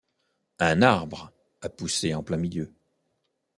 [0.57, 1.31] Un arbre
[1.61, 2.73] a poussé en plein milieu.